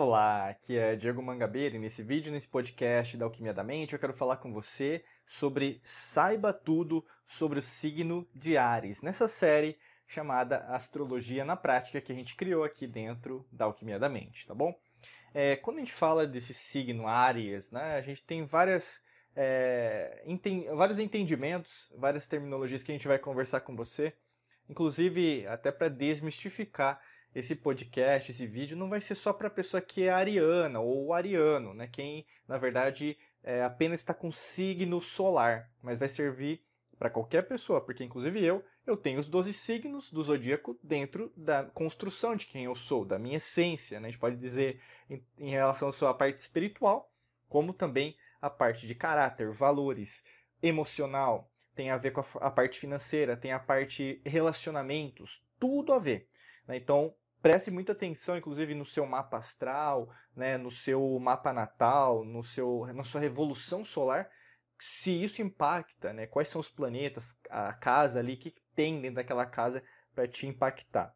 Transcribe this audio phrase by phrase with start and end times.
[0.00, 3.98] Olá, aqui é Diego Mangabeira e nesse vídeo, nesse podcast da Alquimia da Mente, eu
[3.98, 9.76] quero falar com você sobre Saiba Tudo sobre o signo de Ares, nessa série
[10.06, 14.54] chamada Astrologia na Prática que a gente criou aqui dentro da Alquimia da Mente, tá
[14.54, 14.72] bom?
[15.34, 19.02] É, quando a gente fala desse signo Ares, né, a gente tem várias,
[19.34, 24.14] é, enten vários entendimentos, várias terminologias que a gente vai conversar com você,
[24.70, 27.00] inclusive até para desmistificar
[27.38, 31.12] esse podcast, esse vídeo, não vai ser só para a pessoa que é ariana ou
[31.12, 31.86] ariano, né?
[31.86, 36.62] Quem, na verdade, é, apenas está com signo solar, mas vai servir
[36.98, 41.64] para qualquer pessoa, porque inclusive eu, eu tenho os 12 signos do zodíaco dentro da
[41.64, 44.08] construção de quem eu sou, da minha essência, né?
[44.08, 47.12] A gente pode dizer em, em relação à sua parte espiritual,
[47.48, 50.24] como também a parte de caráter, valores,
[50.60, 56.00] emocional, tem a ver com a, a parte financeira, tem a parte relacionamentos, tudo a
[56.00, 56.28] ver.
[56.66, 56.76] Né?
[56.76, 62.42] Então, preste muita atenção, inclusive, no seu mapa astral, né, no seu mapa natal, no
[62.42, 64.30] seu, na sua revolução solar,
[64.78, 69.16] se isso impacta, né, quais são os planetas, a casa ali, o que tem dentro
[69.16, 69.82] daquela casa
[70.14, 71.14] para te impactar.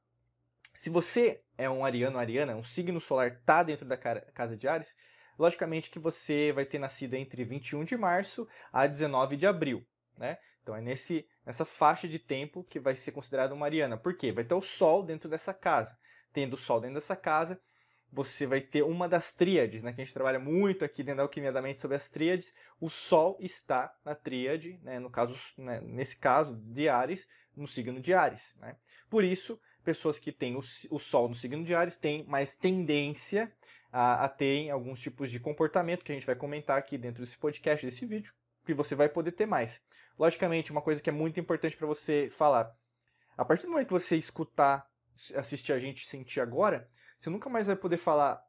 [0.75, 4.97] Se você é um ariano, ariana, um signo solar está dentro da casa de Ares,
[5.39, 10.39] logicamente que você vai ter nascido entre 21 de março a 19 de abril, né?
[10.63, 13.97] Então é nesse, nessa faixa de tempo que vai ser considerado uma ariana.
[13.97, 14.33] Por quê?
[14.33, 15.99] Vai ter o Sol dentro dessa casa.
[16.33, 17.61] Tendo Sol dentro dessa casa,
[18.13, 19.93] você vai ter uma das tríades, né?
[19.93, 22.55] Que a gente trabalha muito aqui dentro da alquimia da mente sobre as tríades.
[22.79, 24.99] O Sol está na tríade, né?
[24.99, 25.81] No caso, né?
[25.81, 28.55] nesse caso de Ares, no signo de Ares.
[28.61, 28.77] Né?
[29.09, 33.51] Por isso, pessoas que têm o, Sol no signo de Ares têm mais tendência
[33.91, 37.39] a, a ter alguns tipos de comportamento que a gente vai comentar aqui dentro desse
[37.39, 38.33] podcast, desse vídeo,
[38.65, 39.81] que você vai poder ter mais.
[40.19, 42.75] Logicamente, uma coisa que é muito importante para você falar.
[43.37, 44.87] A partir do momento que você escutar,
[45.35, 48.43] assistir a gente sentir agora, você nunca mais vai poder falar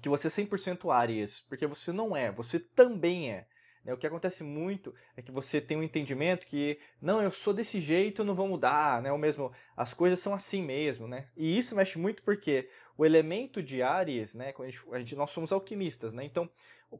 [0.00, 3.46] que você é 100% Aries, porque você não é, você também é.
[3.84, 3.92] Né?
[3.92, 7.80] O que acontece muito é que você tem um entendimento que, não, eu sou desse
[7.80, 9.12] jeito, eu não vou mudar, né?
[9.12, 11.28] Ou mesmo, as coisas são assim mesmo, né?
[11.36, 14.54] E isso mexe muito porque o elemento de Ares, né?
[14.92, 16.24] A gente, nós somos alquimistas, né?
[16.24, 16.48] Então,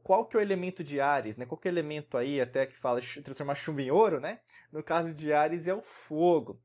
[0.03, 1.45] qual que é o elemento de Ares, né?
[1.45, 4.39] Qual que é o elemento aí, até que fala transformar chumbo em ouro, né?
[4.71, 6.59] No caso de Ares é o fogo.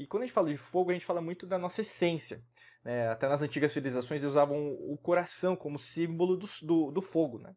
[0.00, 2.42] E quando a gente fala de fogo, a gente fala muito da nossa essência.
[2.82, 3.06] Né?
[3.08, 7.54] Até nas antigas civilizações eles usavam o coração como símbolo do, do, do fogo, né?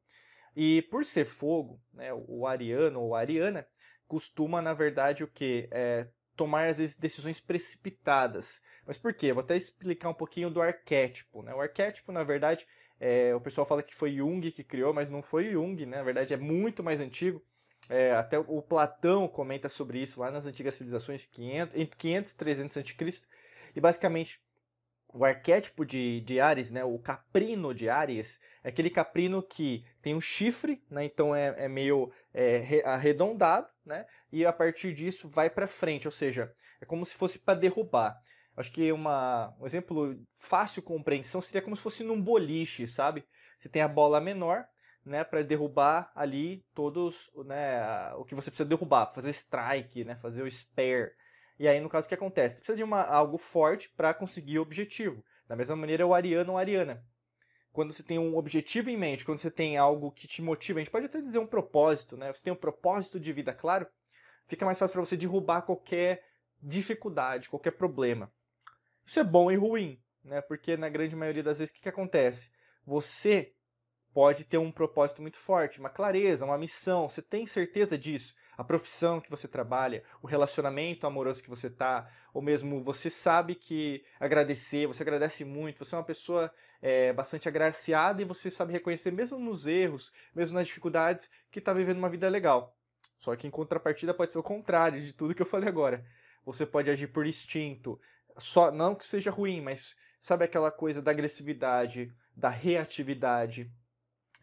[0.54, 3.66] E por ser fogo, né, o ariano ou ariana
[4.06, 5.70] costuma, na verdade, o que?
[5.72, 8.62] É, tomar, às vezes, decisões precipitadas.
[8.86, 9.32] Mas por quê?
[9.32, 11.42] vou até explicar um pouquinho do arquétipo.
[11.42, 11.56] Né?
[11.56, 12.68] O arquétipo, na verdade,
[13.00, 15.98] é, o pessoal fala que foi Jung que criou, mas não foi Jung, né?
[15.98, 17.42] na verdade é muito mais antigo.
[17.90, 22.38] É, até o Platão comenta sobre isso lá nas antigas civilizações, 500, entre 500 e
[22.38, 23.26] 300 a.C.
[23.76, 24.40] E basicamente
[25.14, 30.16] o arquétipo de, de Ares, né, o caprino de Ares, é aquele caprino que tem
[30.16, 35.52] um chifre, né, então é, é meio é, arredondado, né, e a partir disso vai
[35.52, 36.52] para frente, ou seja,
[36.82, 38.20] é como se fosse para derrubar.
[38.58, 43.26] Acho que uma, um exemplo fácil de compreensão seria como se fosse num boliche, sabe?
[43.60, 44.66] Você tem a bola menor,
[45.06, 50.42] né, para derrubar ali todos, né, o que você precisa derrubar, fazer strike, né, fazer
[50.42, 51.12] o spare.
[51.60, 52.56] E aí, no caso, o que acontece?
[52.56, 55.24] Você precisa de uma, algo forte para conseguir o objetivo.
[55.48, 57.04] Da mesma maneira, o ariano ou ariana.
[57.72, 60.84] Quando você tem um objetivo em mente, quando você tem algo que te motiva, a
[60.84, 62.32] gente pode até dizer um propósito, né?
[62.34, 63.88] Você tem um propósito de vida claro,
[64.48, 66.24] fica mais fácil para você derrubar qualquer
[66.62, 68.32] dificuldade, qualquer problema.
[69.06, 70.42] Isso é bom e ruim, né?
[70.42, 72.50] Porque na grande maioria das vezes, o que, que acontece?
[72.86, 73.54] Você
[74.14, 78.64] pode ter um propósito muito forte, uma clareza, uma missão, você tem certeza disso a
[78.64, 84.04] profissão que você trabalha, o relacionamento amoroso que você tá, ou mesmo você sabe que
[84.20, 89.12] agradecer, você agradece muito, você é uma pessoa é, bastante agraciada e você sabe reconhecer,
[89.12, 92.76] mesmo nos erros, mesmo nas dificuldades, que está vivendo uma vida legal.
[93.18, 96.06] Só que em contrapartida pode ser o contrário de tudo que eu falei agora.
[96.46, 98.00] Você pode agir por instinto,
[98.38, 103.72] só não que seja ruim, mas sabe aquela coisa da agressividade, da reatividade,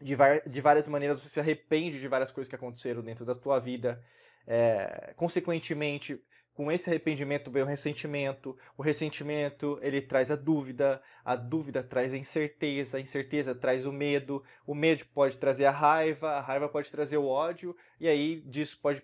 [0.01, 0.17] de,
[0.47, 4.03] de várias maneiras você se arrepende de várias coisas que aconteceram dentro da tua vida.
[4.47, 6.21] É, consequentemente,
[6.55, 8.57] com esse arrependimento vem o ressentimento.
[8.77, 13.93] O ressentimento ele traz a dúvida, a dúvida traz a incerteza, a incerteza traz o
[13.93, 18.41] medo, o medo pode trazer a raiva, a raiva pode trazer o ódio, e aí
[18.43, 19.03] disso pode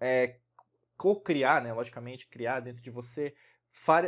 [0.00, 0.36] é,
[0.96, 3.34] co-criar, né, logicamente, criar dentro de você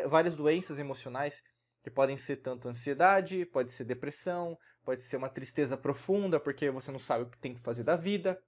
[0.06, 1.42] várias doenças emocionais
[1.82, 6.92] que podem ser tanto ansiedade, pode ser depressão, pode ser uma tristeza profunda porque você
[6.92, 8.40] não sabe o que tem que fazer da vida.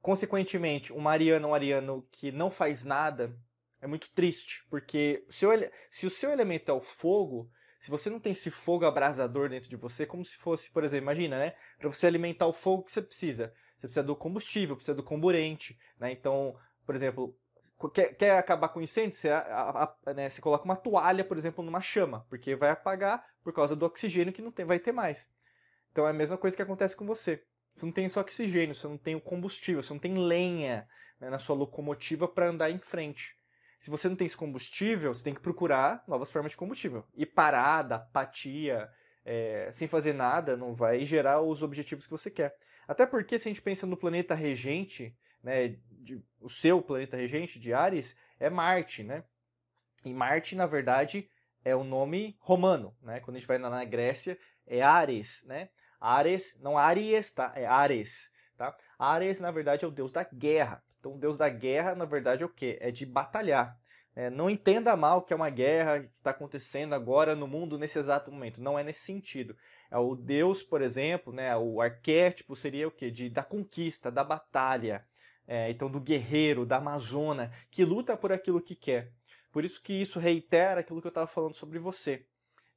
[0.00, 3.36] Consequentemente, um Mariano, um Ariano que não faz nada
[3.80, 5.50] é muito triste, porque se o,
[5.90, 9.68] se o seu elemento é o fogo, Se você não tem esse fogo abrasador dentro
[9.68, 11.54] de você, como se fosse, por exemplo, imagina, né?
[11.78, 15.78] Para você alimentar o fogo que você precisa, você precisa do combustível, precisa do comburente,
[16.00, 16.10] né?
[16.10, 17.36] Então, por exemplo,
[17.92, 21.36] quer, quer acabar com o incêndio, você, a, a, né, você coloca uma toalha, por
[21.36, 24.92] exemplo, numa chama, porque vai apagar por causa do oxigênio que não tem, vai ter
[24.92, 25.28] mais.
[25.96, 27.42] Então é a mesma coisa que acontece com você.
[27.74, 30.86] Você não tem só oxigênio, você não tem o combustível, você não tem lenha
[31.18, 33.34] né, na sua locomotiva para andar em frente.
[33.78, 37.02] Se você não tem esse combustível, você tem que procurar novas formas de combustível.
[37.14, 38.90] E parada, apatia,
[39.24, 42.54] é, sem fazer nada, não vai gerar os objetivos que você quer.
[42.86, 47.58] Até porque, se a gente pensa no planeta regente, né, de, o seu planeta regente
[47.58, 49.24] de Ares, é Marte, né?
[50.04, 51.30] E Marte, na verdade,
[51.64, 53.18] é o nome romano, né?
[53.20, 55.70] Quando a gente vai na, na Grécia, é Ares, né?
[56.00, 57.52] Ares, não Aries, tá?
[57.54, 58.76] É Ares, tá?
[58.98, 60.82] Ares, na verdade, é o deus da guerra.
[60.98, 62.78] Então, o deus da guerra, na verdade, é o quê?
[62.80, 63.78] É de batalhar.
[64.14, 67.98] É, não entenda mal que é uma guerra que está acontecendo agora no mundo nesse
[67.98, 68.62] exato momento.
[68.62, 69.54] Não é nesse sentido.
[69.90, 73.10] É o deus, por exemplo, né, o arquétipo seria o quê?
[73.10, 75.04] De, da conquista, da batalha.
[75.46, 79.12] É, então, do guerreiro, da amazona, que luta por aquilo que quer.
[79.52, 82.26] Por isso que isso reitera aquilo que eu estava falando sobre você.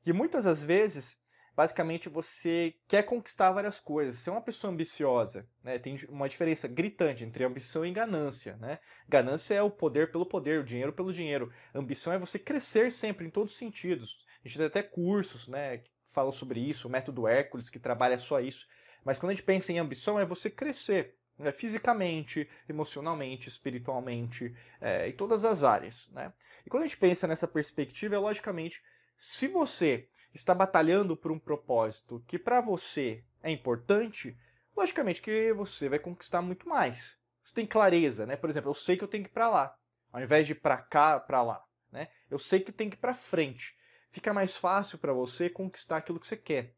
[0.03, 1.17] Que muitas das vezes
[1.59, 4.15] basicamente você quer conquistar várias coisas.
[4.15, 5.77] Você é uma pessoa ambiciosa, né?
[5.77, 8.79] Tem uma diferença gritante entre ambição e ganância, né?
[9.09, 11.51] Ganância é o poder pelo poder, o dinheiro pelo dinheiro.
[11.75, 14.25] Ambição é você crescer sempre em todos os sentidos.
[14.41, 18.17] A gente tem até cursos, né, que falam sobre isso, o método Hércules que trabalha
[18.17, 18.65] só isso.
[19.03, 21.51] Mas quando a gente pensa em ambição é você crescer, né?
[21.51, 26.31] fisicamente, emocionalmente, espiritualmente, é, em todas as áreas, né?
[26.65, 28.81] E quando a gente pensa nessa perspectiva, é logicamente,
[29.19, 34.37] se você está batalhando por um propósito que para você é importante,
[34.75, 37.17] logicamente que você vai conquistar muito mais.
[37.43, 38.35] Você tem clareza, né?
[38.35, 39.75] Por exemplo, eu sei que eu tenho que ir para lá,
[40.11, 42.09] ao invés de para cá, para lá, né?
[42.29, 43.75] Eu sei que tem que ir para frente.
[44.11, 46.75] Fica mais fácil para você conquistar aquilo que você quer.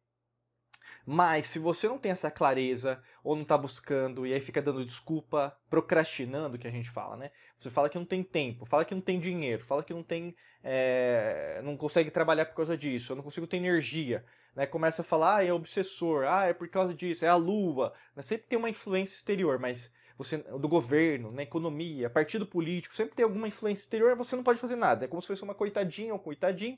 [1.06, 4.86] Mas se você não tem essa clareza, ou não está buscando, e aí fica dando
[4.86, 7.32] desculpa, procrastinando, que a gente fala, né?
[7.60, 10.36] Você fala que não tem tempo, fala que não tem dinheiro, fala que não tem.
[10.64, 14.24] É, não consegue trabalhar por causa disso, eu não consigo ter energia.
[14.56, 14.66] Né?
[14.66, 17.94] Começa a falar, ah, é obsessor, ah, é por causa disso, é a lua.
[18.16, 18.22] Né?
[18.22, 23.24] Sempre tem uma influência exterior, mas você do governo, na economia, partido político, sempre tem
[23.24, 25.06] alguma influência exterior, você não pode fazer nada.
[25.06, 26.78] É como se fosse uma coitadinha ou um coitadinho.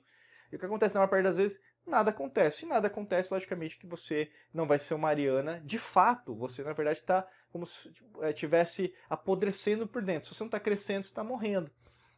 [0.51, 2.65] E o que acontece na maior parte das vezes, nada acontece.
[2.65, 5.61] E nada acontece, logicamente, que você não vai ser uma Ariana.
[5.63, 7.91] De fato, você, na verdade, está como se
[8.29, 10.29] estivesse tipo, é, apodrecendo por dentro.
[10.29, 11.69] Se você não está crescendo, você está morrendo.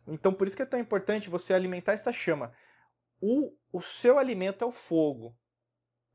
[0.07, 2.53] Então, por isso que é tão importante você alimentar essa chama.
[3.19, 5.35] O, o seu alimento é o fogo,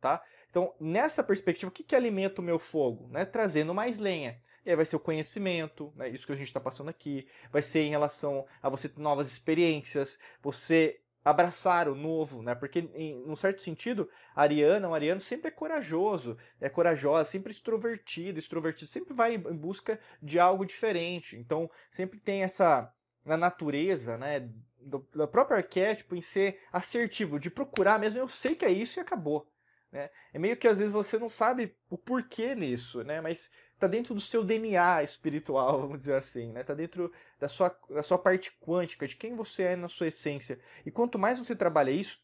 [0.00, 0.22] tá?
[0.48, 3.08] Então, nessa perspectiva, o que, que alimenta o meu fogo?
[3.08, 3.24] Né?
[3.24, 4.40] Trazendo mais lenha.
[4.64, 6.08] E aí vai ser o conhecimento, né?
[6.08, 7.28] isso que a gente está passando aqui.
[7.50, 12.54] Vai ser em relação a você ter novas experiências, você abraçar o novo, né?
[12.54, 18.90] Porque, em um certo sentido, Ariana, Ariano sempre é corajoso, é corajosa, sempre extrovertido, extrovertido,
[18.90, 21.36] sempre vai em busca de algo diferente.
[21.36, 22.92] Então, sempre tem essa
[23.24, 28.54] na natureza, né, do, do próprio arquétipo em ser assertivo, de procurar mesmo, eu sei
[28.54, 29.46] que é isso e acabou.
[29.92, 30.08] Né?
[30.32, 33.20] É meio que às vezes você não sabe o porquê nisso, né?
[33.20, 33.50] Mas
[33.80, 36.62] tá dentro do seu DNA espiritual, vamos dizer assim, né?
[36.62, 40.60] Tá dentro da sua, da sua parte quântica, de quem você é na sua essência.
[40.84, 42.20] E quanto mais você trabalha isso,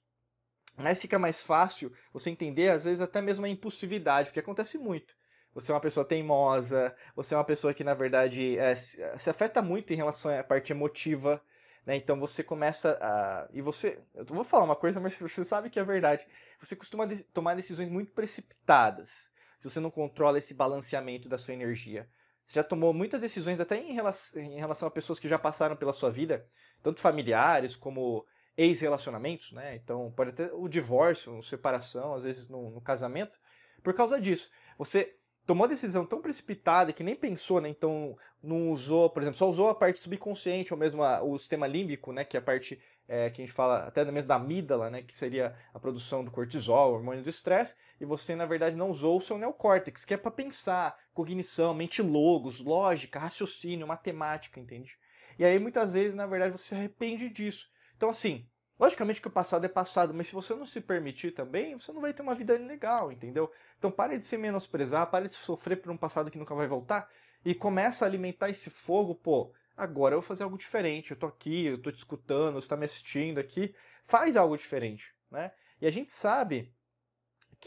[0.76, 5.16] mais fica mais fácil você entender, às vezes, até mesmo a impulsividade, porque acontece muito.
[5.54, 9.62] Você é uma pessoa teimosa, você é uma pessoa que, na verdade, é, se afeta
[9.62, 11.42] muito em relação à parte emotiva,
[11.86, 11.96] né?
[11.96, 13.48] Então você começa a.
[13.54, 13.98] E você.
[14.14, 16.26] Eu vou falar uma coisa, mas você sabe que é verdade.
[16.60, 22.08] Você costuma tomar decisões muito precipitadas se você não controla esse balanceamento da sua energia.
[22.46, 26.10] Você já tomou muitas decisões, até em relação, a pessoas que já passaram pela sua
[26.10, 26.46] vida,
[26.82, 28.24] tanto familiares como
[28.56, 29.74] ex-relacionamentos, né?
[29.74, 33.38] Então, pode ter o divórcio, a separação, às vezes no, no, casamento,
[33.82, 34.50] por causa disso.
[34.78, 37.68] Você tomou a decisão tão precipitada que nem pensou, né?
[37.68, 41.66] Então, não usou, por exemplo, só usou a parte subconsciente, ou mesmo a, o sistema
[41.66, 42.24] límbico, né?
[42.24, 45.02] Que é a parte é, que a gente fala até mesmo da amígdala, né?
[45.02, 49.16] Que seria a produção do cortisol, hormônio do estresse e você, na verdade, não usou
[49.16, 54.98] o seu neocórtex, que é para pensar, cognição, mente logos, lógica, raciocínio, matemática, entende?
[55.38, 57.70] E aí, muitas vezes, na verdade, você se arrepende disso.
[57.96, 58.46] Então, assim,
[58.78, 62.00] logicamente que o passado é passado, mas se você não se permitir também, você não
[62.00, 63.50] vai ter uma vida legal, entendeu?
[63.78, 67.08] Então, pare de se menosprezar, pare de sofrer por um passado que nunca vai voltar
[67.44, 71.26] e começa a alimentar esse fogo, pô, agora eu vou fazer algo diferente, eu tô
[71.26, 73.74] aqui, eu tô te escutando, você tá me assistindo aqui,
[74.04, 75.52] faz algo diferente, né?
[75.80, 76.74] E a gente sabe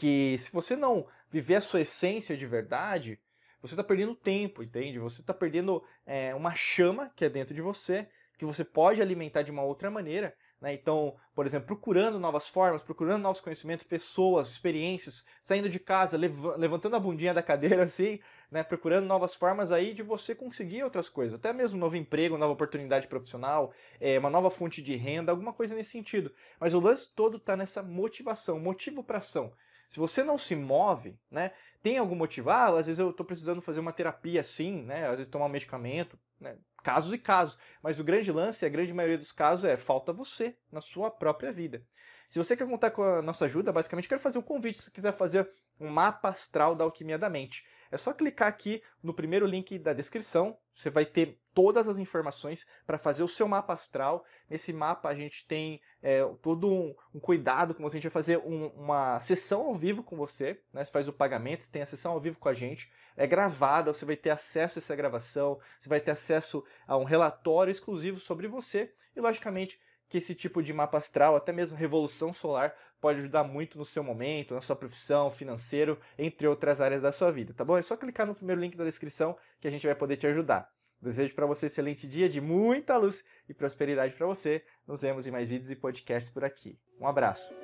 [0.00, 3.20] que se você não viver a sua essência de verdade,
[3.60, 4.98] você está perdendo tempo, entende?
[4.98, 9.42] Você está perdendo é, uma chama que é dentro de você, que você pode alimentar
[9.42, 10.72] de uma outra maneira, Né?
[10.72, 16.34] Então, por exemplo, procurando novas formas, procurando novos conhecimentos, pessoas, experiências, saindo de casa, lev
[16.56, 18.62] levantando a bundinha da cadeira assim, né?
[18.62, 22.54] procurando novas formas aí de você conseguir outras coisas, até mesmo um novo emprego, nova
[22.54, 26.32] oportunidade profissional, é, uma nova fonte de renda, alguma coisa nesse sentido.
[26.58, 29.52] Mas o lance todo está nessa motivação, motivo para ação.
[29.90, 32.48] Se você não se move, né, tem algum motivo?
[32.50, 35.50] Ah, às vezes eu estou precisando fazer uma terapia assim, né, às vezes tomar um
[35.50, 37.58] medicamento, né, casos e casos.
[37.82, 41.52] Mas o grande lance, a grande maioria dos casos é falta você na sua própria
[41.52, 41.84] vida.
[42.28, 45.12] Se você quer contar com a nossa ajuda, basicamente quero fazer um convite se quiser
[45.12, 47.66] fazer um mapa astral da alquimia da mente.
[47.90, 52.66] É só clicar aqui no primeiro link da descrição, você vai ter todas as informações
[52.86, 54.24] para fazer o seu mapa astral.
[54.48, 58.22] Nesse mapa a gente tem é, todo um, um, cuidado com você, a gente vai
[58.22, 60.84] fazer um, uma sessão ao vivo com você, né?
[60.84, 63.92] você faz o pagamento, você tem a sessão ao vivo com a gente, é gravada,
[63.92, 68.18] você vai ter acesso a essa gravação, você vai ter acesso a um relatório exclusivo
[68.18, 73.20] sobre você e, logicamente, que esse tipo de mapa astral, até mesmo revolução solar, pode
[73.20, 77.54] ajudar muito no seu momento, na sua profissão, financeiro, entre outras áreas da sua vida,
[77.54, 77.78] tá bom?
[77.78, 80.70] É só clicar no primeiro link da descrição que a gente vai poder te ajudar.
[81.00, 84.62] Desejo para você um excelente dia de muita luz e prosperidade para você.
[84.86, 86.78] Nos vemos em mais vídeos e podcasts por aqui.
[87.00, 87.54] Um abraço.